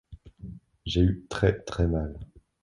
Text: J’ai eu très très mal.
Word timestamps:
J’ai 0.83 1.01
eu 1.01 1.27
très 1.29 1.53
très 1.61 1.85
mal. 1.85 2.17